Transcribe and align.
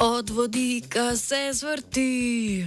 Od 0.00 0.30
vodika 0.30 1.16
se 1.16 1.50
zvrti. 1.52 2.66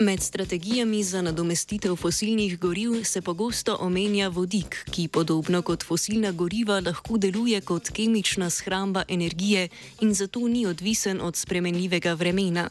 Med 0.00 0.22
strategijami 0.22 1.02
za 1.02 1.22
nadomestitev 1.22 1.96
fosilnih 1.96 2.58
goriv 2.58 3.04
se 3.04 3.22
pogosto 3.22 3.76
omenja 3.80 4.28
vodik, 4.28 4.84
ki 4.90 5.08
podobno 5.08 5.62
kot 5.62 5.84
fosilna 5.84 6.32
goriva 6.32 6.80
lahko 6.80 7.18
deluje 7.18 7.60
kot 7.60 7.88
kemična 7.88 8.50
shramba 8.50 9.04
energije 9.08 9.68
in 10.00 10.14
zato 10.14 10.48
ni 10.48 10.66
odvisen 10.66 11.20
od 11.20 11.36
spremenljivega 11.36 12.12
vremena. 12.14 12.68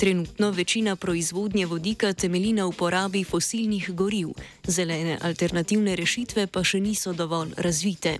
Trenutno 0.00 0.50
večina 0.50 0.96
proizvodnje 0.96 1.66
vodika 1.66 2.12
temelji 2.12 2.52
na 2.52 2.66
uporabi 2.66 3.24
fosilnih 3.24 3.90
goriv, 3.90 4.28
zelene 4.64 5.18
alternativne 5.22 5.96
rešitve 5.96 6.46
pa 6.46 6.62
še 6.64 6.80
niso 6.80 7.12
dovolj 7.12 7.52
razvite. 7.56 8.16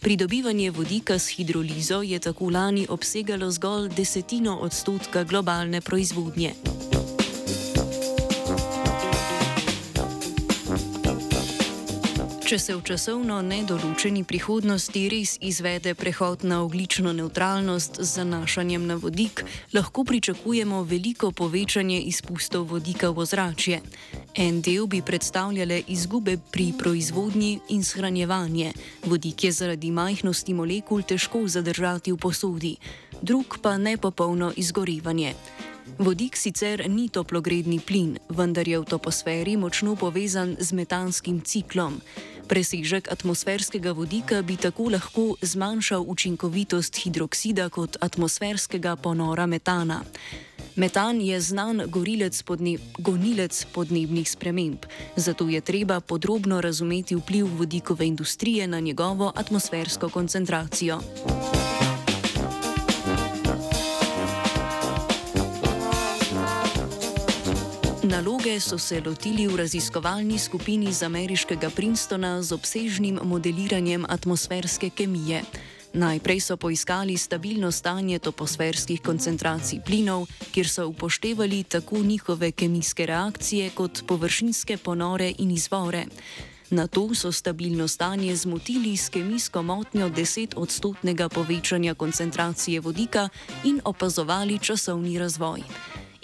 Pridobivanje 0.00 0.70
vodika 0.70 1.18
s 1.18 1.28
hidrolizo 1.28 2.02
je 2.02 2.18
tako 2.18 2.50
lani 2.50 2.86
obsegalo 2.88 3.50
zgolj 3.50 3.88
desetino 3.96 4.58
odstotka 4.68 5.24
globalne 5.24 5.80
proizvodnje. 5.80 6.73
Če 12.54 12.60
se 12.62 12.74
v 12.78 12.84
časovno 12.86 13.40
nedoločeni 13.42 14.20
prihodnosti 14.22 15.00
res 15.10 15.32
izvede 15.42 15.90
prehod 15.98 16.44
na 16.46 16.60
oglično 16.62 17.10
neutralnost 17.10 17.98
z 17.98 18.06
zanašanjem 18.06 18.84
na 18.86 18.94
vodik, 18.94 19.42
lahko 19.74 20.04
pričakujemo 20.06 20.84
veliko 20.86 21.32
povečanje 21.34 21.98
izpustov 22.06 22.70
vodika 22.70 23.10
v 23.10 23.24
ozračje. 23.26 23.80
En 24.38 24.62
del 24.62 24.86
bi 24.86 25.02
predstavljale 25.02 25.80
izgube 25.88 26.36
pri 26.52 26.70
proizvodnji 26.78 27.58
in 27.74 27.82
shranjevanju. 27.82 28.70
Vodik 29.02 29.44
je 29.44 29.50
zaradi 29.52 29.90
majhnosti 29.90 30.54
molekul 30.54 31.02
težko 31.02 31.48
zadržati 31.50 32.14
v 32.14 32.22
posodi, 32.22 32.76
drug 33.18 33.58
pa 33.62 33.74
nepopolno 33.78 34.52
izgorevanje. 34.54 35.34
Vodik 35.98 36.36
sicer 36.36 36.86
ni 36.88 37.08
toplogredni 37.08 37.80
plin, 37.80 38.14
vendar 38.28 38.68
je 38.68 38.78
v 38.78 38.86
toposferi 38.88 39.56
močno 39.56 39.96
povezan 39.96 40.56
z 40.58 40.72
metanskim 40.72 41.42
ciklom. 41.44 42.00
Presežek 42.48 43.08
atmosferskega 43.12 43.92
vodika 43.92 44.42
bi 44.42 44.56
tako 44.56 44.90
lahko 44.92 45.24
zmanjšal 45.42 46.04
učinkovitost 46.06 46.96
hidroksida 46.96 47.68
kot 47.68 47.96
atmosferskega 48.00 48.96
ponora 48.96 49.46
metana. 49.46 50.02
Metan 50.76 51.20
je 51.20 51.40
znan 51.40 51.82
podneb 52.46 52.80
gonilec 52.98 53.64
podnebnih 53.72 54.30
sprememb, 54.30 54.86
zato 55.16 55.48
je 55.48 55.60
treba 55.60 56.00
podrobno 56.00 56.60
razumeti 56.60 57.14
vpliv 57.14 57.46
vodikove 57.46 58.06
industrije 58.06 58.66
na 58.66 58.80
njegovo 58.80 59.32
atmosfersko 59.36 60.08
koncentracijo. 60.08 61.00
Naloge 68.04 68.60
so 68.60 68.78
se 68.78 69.00
lotili 69.00 69.48
v 69.48 69.56
raziskovalni 69.56 70.38
skupini 70.38 70.92
z 70.92 71.02
ameriškega 71.02 71.70
Princetona 71.70 72.42
z 72.42 72.52
obsežnim 72.52 73.16
modeliranjem 73.22 74.04
atmosferske 74.08 74.90
kemije. 74.90 75.40
Najprej 75.92 76.40
so 76.40 76.56
poiskali 76.56 77.16
stabilno 77.16 77.72
stanje 77.72 78.18
toposferskih 78.18 79.00
koncentracij 79.00 79.80
plinov, 79.80 80.26
kjer 80.52 80.68
so 80.68 80.86
upoštevali 80.88 81.64
tako 81.64 81.98
njihove 81.98 82.52
kemijske 82.52 83.06
reakcije 83.06 83.70
kot 83.70 84.04
površinske 84.06 84.76
ponore 84.76 85.32
in 85.38 85.50
izvore. 85.50 86.04
Na 86.70 86.86
to 86.86 87.14
so 87.14 87.32
stabilno 87.32 87.88
stanje 87.88 88.36
zmotili 88.36 88.96
s 88.96 89.08
kemijsko 89.08 89.62
motnjo 89.62 90.10
10-odstotnega 90.10 91.28
povečanja 91.28 91.94
koncentracije 91.94 92.80
vodika 92.80 93.28
in 93.64 93.80
opazovali 93.84 94.58
časovni 94.58 95.18
razvoj. 95.18 95.62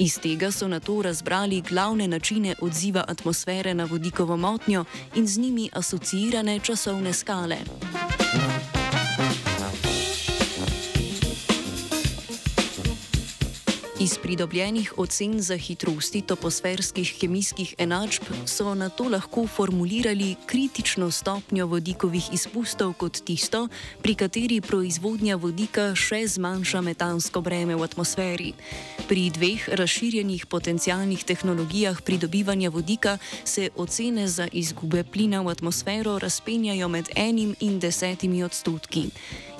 Iz 0.00 0.18
tega 0.18 0.50
so 0.50 0.68
na 0.68 0.80
to 0.80 1.02
razbrali 1.02 1.60
glavne 1.60 2.08
načine 2.08 2.54
odziva 2.60 3.04
atmosfere 3.08 3.74
na 3.74 3.84
vodikovo 3.84 4.36
motnjo 4.36 4.84
in 5.14 5.26
z 5.26 5.38
njimi 5.38 5.70
asociirane 5.72 6.60
časovne 6.60 7.12
skale. 7.12 7.56
Iz 14.00 14.18
pridobljenih 14.22 14.94
ocen 14.96 15.42
za 15.42 15.56
hitrosti 15.56 16.22
toposferskih 16.22 17.14
kemijskih 17.20 17.74
enačb 17.78 18.22
so 18.46 18.74
na 18.74 18.88
to 18.88 19.04
lahko 19.12 19.46
formulirali 19.46 20.36
kritično 20.46 21.10
stopnjo 21.10 21.66
vodikovih 21.66 22.30
izpustov 22.32 22.94
kot 22.96 23.20
tisto, 23.24 23.68
pri 24.02 24.14
kateri 24.14 24.60
proizvodnja 24.60 25.36
vodika 25.36 25.92
še 25.94 26.22
zmanjša 26.26 26.80
metansko 26.80 27.44
breme 27.44 27.76
v 27.76 27.84
atmosferi. 27.84 28.54
Pri 29.08 29.28
dveh 29.36 29.68
razširjenih 29.68 30.46
potencialnih 30.46 31.24
tehnologijah 31.24 32.00
pridobivanja 32.00 32.70
vodika 32.70 33.18
se 33.44 33.68
ocene 33.76 34.28
za 34.28 34.48
izgube 34.52 35.04
plina 35.04 35.44
v 35.44 35.52
atmosfero 35.52 36.18
razpenjajo 36.18 36.88
med 36.88 37.12
enim 37.16 37.52
in 37.60 37.76
desetimi 37.78 38.44
odstotki. 38.48 39.10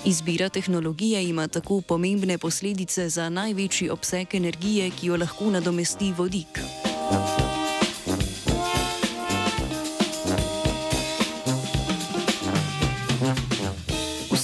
Izbira 0.05 0.49
tehnologije 0.49 1.23
ima 1.29 1.47
tako 1.47 1.81
pomembne 1.81 2.37
posledice 2.37 3.09
za 3.09 3.29
največji 3.29 3.89
obseg 3.89 4.35
energije, 4.35 4.89
ki 4.89 5.07
jo 5.07 5.17
lahko 5.17 5.51
nadomesti 5.51 6.13
vodik. 6.17 6.59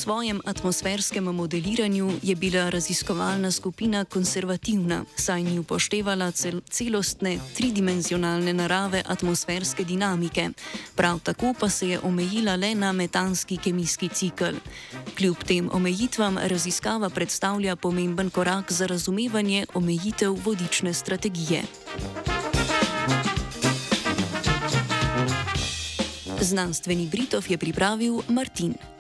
Svojem 0.08 0.42
atmosferskem 0.46 1.24
modeliranju 1.24 2.12
je 2.24 2.36
bila 2.36 2.70
raziskovalna 2.70 3.52
skupina 3.52 4.06
konservativna, 4.06 5.04
saj 5.16 5.44
ni 5.44 5.60
upoštevala 5.60 6.32
cel 6.32 6.62
celostne 6.70 7.40
tridimenzionalne 7.58 8.54
narave 8.54 9.04
atmosferske 9.08 9.84
dinamike. 9.84 10.50
Prav 10.96 11.20
tako 11.20 11.54
pa 11.60 11.70
se 11.70 11.90
je 11.90 12.00
omejila 12.00 12.56
le 12.56 12.76
na 12.76 12.92
metanski 12.92 13.58
kemijski 13.58 14.10
cikl. 14.10 14.56
Kljub 15.18 15.44
tem 15.44 15.70
omejitvam 15.74 16.38
raziskava 16.38 17.10
predstavlja 17.10 17.76
pomemben 17.76 18.30
korak 18.30 18.72
za 18.72 18.86
razumevanje 18.88 19.66
omejitev 19.74 20.38
vodične 20.46 20.94
strategije. 20.94 21.64
Znanstveni 26.42 27.08
Britov 27.08 27.44
je 27.50 27.58
pripravil 27.58 28.22
Martin. 28.28 28.97